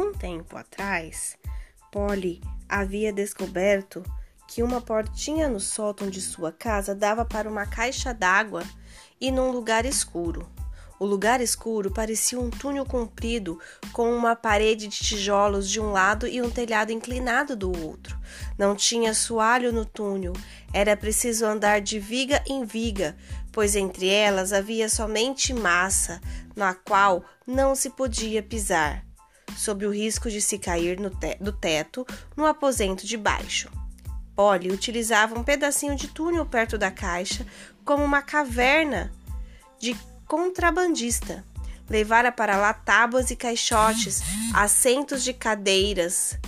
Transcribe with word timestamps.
Algum 0.00 0.14
tempo 0.14 0.56
atrás, 0.56 1.36
Polly 1.92 2.40
havia 2.66 3.12
descoberto 3.12 4.02
que 4.48 4.62
uma 4.62 4.80
portinha 4.80 5.46
no 5.46 5.60
sótão 5.60 6.08
de 6.08 6.22
sua 6.22 6.50
casa 6.50 6.94
dava 6.94 7.22
para 7.22 7.46
uma 7.46 7.66
caixa 7.66 8.14
d'água 8.14 8.64
e 9.20 9.30
num 9.30 9.50
lugar 9.50 9.84
escuro. 9.84 10.48
O 10.98 11.04
lugar 11.04 11.42
escuro 11.42 11.90
parecia 11.90 12.40
um 12.40 12.48
túnel 12.48 12.86
comprido 12.86 13.60
com 13.92 14.10
uma 14.10 14.34
parede 14.34 14.88
de 14.88 14.96
tijolos 14.96 15.68
de 15.68 15.78
um 15.78 15.92
lado 15.92 16.26
e 16.26 16.40
um 16.40 16.50
telhado 16.50 16.90
inclinado 16.90 17.54
do 17.54 17.70
outro. 17.84 18.18
Não 18.56 18.74
tinha 18.74 19.12
soalho 19.12 19.70
no 19.70 19.84
túnel, 19.84 20.32
era 20.72 20.96
preciso 20.96 21.44
andar 21.44 21.82
de 21.82 21.98
viga 21.98 22.42
em 22.46 22.64
viga, 22.64 23.14
pois 23.52 23.76
entre 23.76 24.08
elas 24.08 24.50
havia 24.50 24.88
somente 24.88 25.52
massa, 25.52 26.22
na 26.56 26.72
qual 26.72 27.22
não 27.46 27.74
se 27.74 27.90
podia 27.90 28.42
pisar, 28.42 29.04
sob 29.56 29.86
o 29.86 29.90
risco 29.90 30.30
de 30.30 30.40
se 30.40 30.58
cair 30.58 30.98
te 30.98 31.36
do 31.40 31.52
teto 31.52 32.06
no 32.36 32.46
aposento 32.46 33.06
de 33.06 33.16
baixo. 33.16 33.70
Polly 34.34 34.70
utilizava 34.70 35.38
um 35.38 35.44
pedacinho 35.44 35.96
de 35.96 36.08
túnel 36.08 36.46
perto 36.46 36.78
da 36.78 36.90
caixa 36.90 37.46
como 37.84 38.04
uma 38.04 38.22
caverna 38.22 39.12
de 39.78 39.94
contrabandista. 40.26 41.44
Levara 41.88 42.30
para 42.30 42.56
lá 42.56 42.72
tábuas 42.72 43.30
e 43.30 43.36
caixotes, 43.36 44.22
assentos 44.54 45.24
de 45.24 45.32
cadeiras 45.32 46.38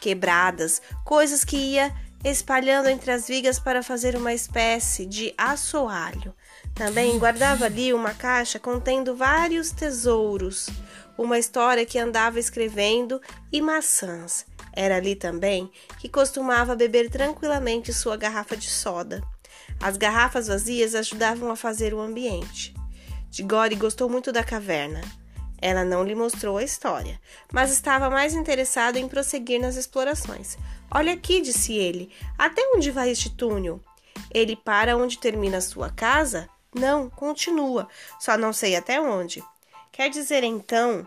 quebradas, 0.00 0.80
coisas 1.04 1.44
que 1.44 1.56
ia 1.56 1.94
espalhando 2.24 2.88
entre 2.88 3.12
as 3.12 3.28
vigas 3.28 3.58
para 3.58 3.82
fazer 3.82 4.16
uma 4.16 4.32
espécie 4.32 5.06
de 5.06 5.34
assoalho. 5.36 6.34
Também 6.80 7.18
guardava 7.18 7.66
ali 7.66 7.92
uma 7.92 8.14
caixa 8.14 8.58
contendo 8.58 9.14
vários 9.14 9.70
tesouros, 9.70 10.70
uma 11.18 11.38
história 11.38 11.84
que 11.84 11.98
andava 11.98 12.40
escrevendo 12.40 13.20
e 13.52 13.60
maçãs. 13.60 14.46
Era 14.72 14.96
ali 14.96 15.14
também 15.14 15.70
que 15.98 16.08
costumava 16.08 16.74
beber 16.74 17.10
tranquilamente 17.10 17.92
sua 17.92 18.16
garrafa 18.16 18.56
de 18.56 18.70
soda. 18.70 19.22
As 19.78 19.98
garrafas 19.98 20.46
vazias 20.46 20.94
ajudavam 20.94 21.50
a 21.50 21.54
fazer 21.54 21.92
o 21.92 22.00
ambiente. 22.00 22.74
Digori 23.28 23.74
gostou 23.74 24.08
muito 24.08 24.32
da 24.32 24.42
caverna. 24.42 25.02
Ela 25.60 25.84
não 25.84 26.02
lhe 26.02 26.14
mostrou 26.14 26.56
a 26.56 26.64
história, 26.64 27.20
mas 27.52 27.70
estava 27.70 28.08
mais 28.08 28.32
interessado 28.32 28.96
em 28.96 29.06
prosseguir 29.06 29.60
nas 29.60 29.76
explorações. 29.76 30.56
Olha 30.90 31.12
aqui, 31.12 31.42
disse 31.42 31.74
ele. 31.74 32.10
Até 32.38 32.62
onde 32.74 32.90
vai 32.90 33.10
este 33.10 33.28
túnel? 33.28 33.82
Ele 34.32 34.56
para 34.56 34.96
onde 34.96 35.18
termina 35.18 35.60
sua 35.60 35.90
casa? 35.90 36.48
Não, 36.74 37.10
continua. 37.10 37.88
Só 38.18 38.36
não 38.36 38.52
sei 38.52 38.76
até 38.76 39.00
onde. 39.00 39.42
Quer 39.92 40.08
dizer 40.08 40.44
então 40.44 41.06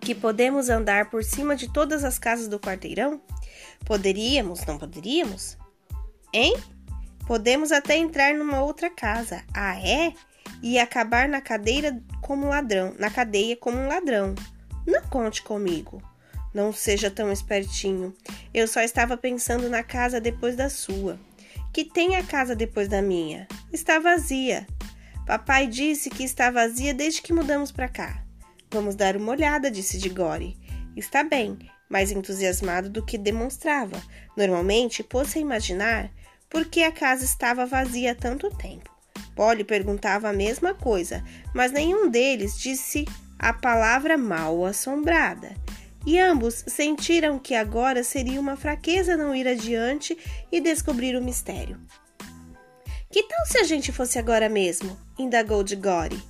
que 0.00 0.14
podemos 0.14 0.68
andar 0.68 1.08
por 1.10 1.22
cima 1.22 1.54
de 1.54 1.72
todas 1.72 2.04
as 2.04 2.18
casas 2.18 2.48
do 2.48 2.58
quarteirão? 2.58 3.20
Poderíamos, 3.84 4.64
não 4.66 4.78
poderíamos? 4.78 5.56
Hein? 6.32 6.54
Podemos 7.26 7.72
até 7.72 7.96
entrar 7.96 8.34
numa 8.34 8.62
outra 8.62 8.90
casa. 8.90 9.42
Ah, 9.54 9.78
é? 9.78 10.12
E 10.62 10.78
acabar 10.78 11.28
na 11.28 11.40
cadeira 11.40 12.02
como 12.20 12.48
ladrão, 12.48 12.94
na 12.98 13.10
cadeia 13.10 13.56
como 13.56 13.78
um 13.78 13.88
ladrão. 13.88 14.34
Não 14.86 15.02
conte 15.02 15.42
comigo. 15.42 16.02
Não 16.52 16.72
seja 16.72 17.10
tão 17.10 17.32
espertinho. 17.32 18.14
Eu 18.52 18.68
só 18.68 18.80
estava 18.80 19.16
pensando 19.16 19.68
na 19.68 19.82
casa 19.82 20.20
depois 20.20 20.54
da 20.54 20.68
sua. 20.68 21.18
Que 21.74 21.84
tem 21.84 22.14
a 22.14 22.22
casa 22.22 22.54
depois 22.54 22.86
da 22.86 23.02
minha? 23.02 23.48
Está 23.72 23.98
vazia. 23.98 24.64
Papai 25.26 25.66
disse 25.66 26.08
que 26.08 26.22
está 26.22 26.48
vazia 26.48 26.94
desde 26.94 27.20
que 27.20 27.32
mudamos 27.32 27.72
para 27.72 27.88
cá. 27.88 28.22
Vamos 28.70 28.94
dar 28.94 29.16
uma 29.16 29.32
olhada, 29.32 29.68
disse 29.68 29.98
Digore. 29.98 30.56
Está 30.96 31.24
bem, 31.24 31.58
mais 31.90 32.12
entusiasmado 32.12 32.88
do 32.88 33.04
que 33.04 33.18
demonstrava. 33.18 34.00
Normalmente, 34.36 35.02
pôs-se 35.02 35.38
a 35.38 35.40
imaginar 35.40 36.12
por 36.48 36.64
que 36.66 36.84
a 36.84 36.92
casa 36.92 37.24
estava 37.24 37.66
vazia 37.66 38.12
há 38.12 38.14
tanto 38.14 38.48
tempo. 38.50 38.88
Polly 39.34 39.64
perguntava 39.64 40.28
a 40.28 40.32
mesma 40.32 40.74
coisa, 40.74 41.24
mas 41.52 41.72
nenhum 41.72 42.08
deles 42.08 42.56
disse 42.56 43.04
a 43.36 43.52
palavra 43.52 44.16
mal 44.16 44.64
assombrada. 44.64 45.63
E 46.06 46.18
ambos 46.18 46.64
sentiram 46.66 47.38
que 47.38 47.54
agora 47.54 48.04
seria 48.04 48.40
uma 48.40 48.56
fraqueza 48.56 49.16
não 49.16 49.34
ir 49.34 49.48
adiante 49.48 50.16
e 50.52 50.60
descobrir 50.60 51.16
o 51.16 51.22
mistério. 51.22 51.80
Que 53.10 53.22
tal 53.22 53.46
se 53.46 53.58
a 53.58 53.64
gente 53.64 53.92
fosse 53.92 54.18
agora 54.18 54.48
mesmo? 54.48 54.98
indagou 55.18 55.62
de 55.62 55.76
Gore. 55.76 56.20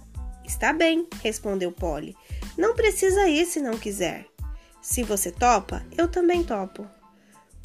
Está 0.44 0.72
bem, 0.72 1.08
respondeu 1.22 1.72
Polly. 1.72 2.14
Não 2.56 2.74
precisa 2.74 3.26
ir 3.28 3.46
se 3.46 3.60
não 3.60 3.78
quiser. 3.78 4.26
Se 4.80 5.02
você 5.02 5.30
topa, 5.30 5.84
eu 5.96 6.06
também 6.06 6.44
topo. 6.44 6.86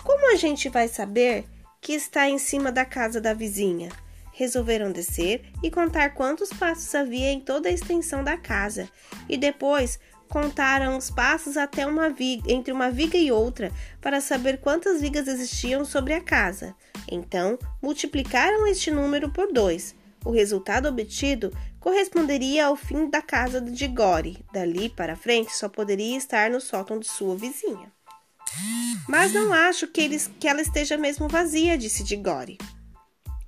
Como 0.03 0.31
a 0.31 0.36
gente 0.38 0.70
vai 0.70 0.88
saber 0.88 1.46
que 1.81 1.94
está 1.94 2.30
em 2.30 2.38
cima 2.38 2.72
da 2.72 2.86
casa 2.86 3.20
da 3.20 3.34
vizinha. 3.34 3.90
Resolveram 4.31 4.91
descer 4.91 5.44
e 5.62 5.70
contar 5.70 6.12
quantos 6.12 6.50
passos 6.50 6.96
havia 6.96 7.31
em 7.31 7.41
toda 7.41 7.68
a 7.68 7.72
extensão 7.74 8.24
da 8.24 8.38
casa, 8.38 8.90
e 9.28 9.36
depois 9.36 10.00
contaram 10.29 10.97
os 10.97 11.09
passos 11.09 11.57
até 11.57 11.85
uma 11.85 12.09
viga, 12.09 12.51
entre 12.51 12.72
uma 12.72 12.90
viga 12.90 13.17
e 13.17 13.31
outra 13.31 13.72
para 14.00 14.22
saber 14.22 14.59
quantas 14.59 15.01
vigas 15.01 15.28
existiam 15.28 15.84
sobre 15.84 16.13
a 16.13 16.22
casa. 16.22 16.75
Então, 17.12 17.57
multiplicaram 17.81 18.66
este 18.67 18.91
número 18.91 19.29
por 19.29 19.51
dois. 19.51 19.95
O 20.23 20.31
resultado 20.31 20.88
obtido 20.88 21.51
corresponderia 21.79 22.67
ao 22.67 22.75
fim 22.75 23.09
da 23.09 23.22
casa 23.22 23.59
de 23.59 23.88
Gore. 23.88 24.45
Dali 24.53 24.90
para 24.90 25.16
frente, 25.16 25.56
só 25.56 25.67
poderia 25.69 26.17
estar 26.17 26.50
no 26.50 26.59
sótão 26.59 27.00
de 27.00 27.07
sua 27.07 27.35
vizinha. 27.35 27.91
Mas 29.07 29.34
não 29.34 29.53
acho 29.53 29.88
que, 29.88 30.01
eles, 30.01 30.29
que 30.40 30.47
ela 30.47 30.61
esteja 30.61 30.97
mesmo 30.97 31.28
vazia, 31.28 31.78
disse 31.78 32.03
Digore. 32.03 32.57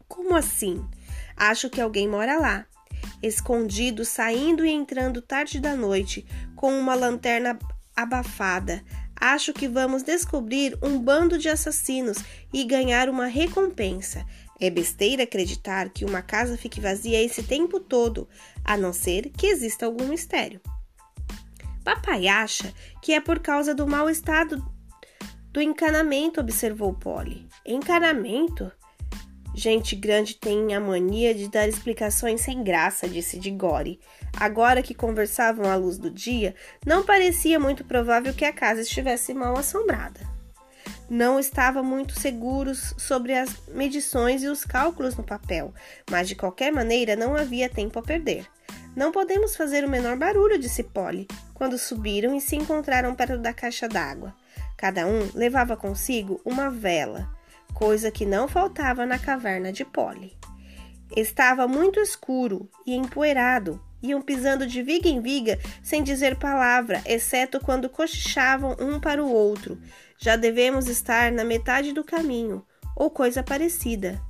Como 0.07 0.35
assim? 0.35 0.83
Acho 1.35 1.69
que 1.69 1.81
alguém 1.81 2.07
mora 2.07 2.39
lá. 2.39 2.65
Escondido, 3.21 4.03
saindo 4.03 4.65
e 4.65 4.71
entrando 4.71 5.21
tarde 5.21 5.59
da 5.59 5.75
noite, 5.75 6.25
com 6.61 6.79
uma 6.79 6.93
lanterna 6.93 7.57
abafada. 7.95 8.83
Acho 9.19 9.51
que 9.51 9.67
vamos 9.67 10.03
descobrir 10.03 10.77
um 10.79 10.99
bando 10.99 11.35
de 11.35 11.49
assassinos 11.49 12.19
e 12.53 12.63
ganhar 12.63 13.09
uma 13.09 13.25
recompensa. 13.25 14.23
É 14.59 14.69
besteira 14.69 15.23
acreditar 15.23 15.89
que 15.89 16.05
uma 16.05 16.21
casa 16.21 16.55
fique 16.55 16.79
vazia 16.79 17.19
esse 17.19 17.41
tempo 17.41 17.79
todo, 17.79 18.29
a 18.63 18.77
não 18.77 18.93
ser 18.93 19.29
que 19.29 19.47
exista 19.47 19.87
algum 19.87 20.05
mistério. 20.05 20.61
Papai 21.83 22.27
acha 22.27 22.71
que 23.01 23.11
é 23.11 23.19
por 23.19 23.39
causa 23.39 23.73
do 23.73 23.87
mau 23.87 24.07
estado 24.07 24.63
do 25.51 25.59
encanamento, 25.59 26.39
observou 26.39 26.93
Polly. 26.93 27.47
Encanamento? 27.65 28.71
Gente 29.53 29.95
grande 29.95 30.35
tem 30.35 30.73
a 30.73 30.79
mania 30.79 31.35
de 31.35 31.49
dar 31.49 31.67
explicações 31.67 32.41
sem 32.41 32.63
graça, 32.63 33.07
disse 33.07 33.37
Digore. 33.37 33.99
Agora 34.39 34.81
que 34.81 34.93
conversavam 34.93 35.69
à 35.69 35.75
luz 35.75 35.97
do 35.97 36.09
dia, 36.09 36.55
não 36.85 37.03
parecia 37.03 37.59
muito 37.59 37.83
provável 37.83 38.33
que 38.33 38.45
a 38.45 38.53
casa 38.53 38.81
estivesse 38.81 39.33
mal 39.33 39.57
assombrada. 39.57 40.21
Não 41.09 41.37
estava 41.37 41.83
muito 41.83 42.17
seguros 42.17 42.95
sobre 42.97 43.33
as 43.33 43.49
medições 43.67 44.43
e 44.43 44.47
os 44.47 44.63
cálculos 44.63 45.17
no 45.17 45.23
papel, 45.23 45.73
mas 46.09 46.29
de 46.29 46.35
qualquer 46.35 46.71
maneira 46.71 47.17
não 47.17 47.35
havia 47.35 47.67
tempo 47.67 47.99
a 47.99 48.01
perder. 48.01 48.47
Não 48.95 49.11
podemos 49.11 49.55
fazer 49.55 49.83
o 49.83 49.89
menor 49.89 50.17
barulho, 50.17 50.57
disse 50.57 50.83
Polly, 50.83 51.27
quando 51.53 51.77
subiram 51.77 52.33
e 52.33 52.39
se 52.39 52.55
encontraram 52.55 53.13
perto 53.13 53.37
da 53.37 53.53
caixa 53.53 53.89
d'água. 53.89 54.33
Cada 54.77 55.05
um 55.05 55.29
levava 55.33 55.75
consigo 55.75 56.39
uma 56.45 56.69
vela, 56.69 57.29
coisa 57.73 58.11
que 58.11 58.25
não 58.25 58.47
faltava 58.47 59.05
na 59.05 59.17
caverna 59.17 59.71
de 59.71 59.83
Polly. 59.83 60.37
Estava 61.15 61.67
muito 61.67 61.99
escuro 61.99 62.69
e 62.85 62.95
empoeirado. 62.95 63.81
Iam 64.01 64.21
pisando 64.21 64.65
de 64.65 64.81
viga 64.81 65.07
em 65.07 65.21
viga 65.21 65.59
sem 65.83 66.03
dizer 66.03 66.37
palavra, 66.37 67.01
exceto 67.05 67.59
quando 67.59 67.89
cochichavam 67.89 68.75
um 68.79 68.99
para 68.99 69.23
o 69.23 69.31
outro. 69.31 69.77
Já 70.17 70.35
devemos 70.35 70.87
estar 70.87 71.31
na 71.31 71.43
metade 71.43 71.91
do 71.93 72.03
caminho, 72.03 72.65
ou 72.95 73.09
coisa 73.09 73.43
parecida. 73.43 74.21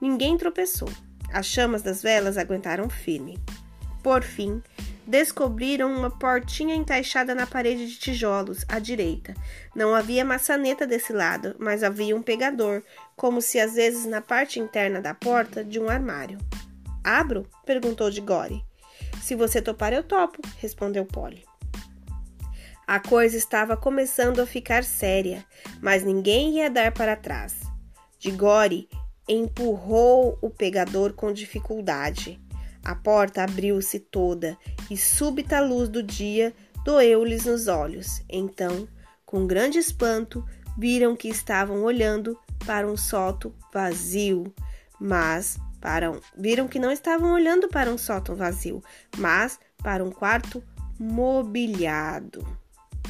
Ninguém 0.00 0.36
tropeçou. 0.38 0.88
As 1.32 1.46
chamas 1.46 1.82
das 1.82 2.02
velas 2.02 2.38
aguentaram 2.38 2.88
firme. 2.88 3.38
Por 4.02 4.22
fim, 4.22 4.62
descobriram 5.10 5.92
uma 5.92 6.08
portinha 6.08 6.72
encaixada 6.72 7.34
na 7.34 7.44
parede 7.44 7.88
de 7.88 7.98
tijolos, 7.98 8.64
à 8.68 8.78
direita. 8.78 9.34
Não 9.74 9.92
havia 9.92 10.24
maçaneta 10.24 10.86
desse 10.86 11.12
lado, 11.12 11.56
mas 11.58 11.82
havia 11.82 12.14
um 12.14 12.22
pegador, 12.22 12.80
como 13.16 13.42
se 13.42 13.58
às 13.58 13.74
vezes 13.74 14.06
na 14.06 14.20
parte 14.20 14.60
interna 14.60 15.00
da 15.00 15.12
porta 15.12 15.64
de 15.64 15.80
um 15.80 15.90
armário. 15.90 16.38
Abro? 17.02 17.44
perguntou 17.66 18.08
de 18.08 18.20
Gore. 18.20 18.64
Se 19.20 19.34
você 19.34 19.60
topar, 19.60 19.92
eu 19.92 20.04
topo, 20.04 20.40
respondeu 20.58 21.04
Polly. 21.04 21.44
A 22.86 23.00
coisa 23.00 23.36
estava 23.36 23.76
começando 23.76 24.38
a 24.38 24.46
ficar 24.46 24.84
séria, 24.84 25.44
mas 25.80 26.04
ninguém 26.04 26.58
ia 26.58 26.70
dar 26.70 26.92
para 26.92 27.16
trás. 27.16 27.54
De 28.18 28.30
Gore 28.30 28.88
empurrou 29.28 30.38
o 30.40 30.50
pegador 30.50 31.14
com 31.14 31.32
dificuldade. 31.32 32.40
A 32.84 32.94
porta 32.94 33.42
abriu-se 33.42 33.98
toda 33.98 34.56
e 34.90 34.96
súbita 34.96 35.60
luz 35.60 35.88
do 35.88 36.02
dia 36.02 36.54
doeu-lhes 36.84 37.44
nos 37.44 37.68
olhos. 37.68 38.22
Então, 38.28 38.88
com 39.24 39.46
grande 39.46 39.78
espanto, 39.78 40.44
viram 40.76 41.14
que 41.14 41.28
estavam 41.28 41.82
olhando 41.82 42.38
para 42.66 42.86
um 42.86 42.96
sótão 42.96 43.52
vazio, 43.72 44.52
mas 44.98 45.58
para 45.80 46.10
um, 46.10 46.20
viram 46.36 46.68
que 46.68 46.78
não 46.78 46.90
estavam 46.90 47.32
olhando 47.32 47.68
para 47.68 47.90
um 47.90 47.98
sótão 47.98 48.34
vazio, 48.34 48.82
mas 49.16 49.58
para 49.78 50.04
um 50.04 50.10
quarto 50.10 50.62
mobiliado. 50.98 52.46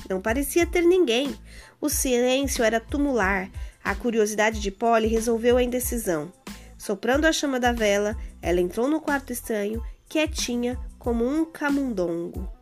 Não 0.08 0.20
parecia 0.20 0.66
ter 0.66 0.82
ninguém. 0.82 1.36
O 1.80 1.88
silêncio 1.88 2.64
era 2.64 2.80
tumular. 2.80 3.50
A 3.82 3.94
curiosidade 3.94 4.60
de 4.60 4.70
Polly 4.70 5.08
resolveu 5.08 5.56
a 5.56 5.62
indecisão. 5.62 6.32
Soprando 6.78 7.26
a 7.26 7.32
chama 7.32 7.60
da 7.60 7.72
vela, 7.72 8.16
ela 8.42 8.60
entrou 8.60 8.88
no 8.88 9.00
quarto 9.00 9.32
estranho, 9.32 9.82
quietinha 10.08 10.78
como 10.98 11.24
um 11.24 11.44
camundongo. 11.44 12.59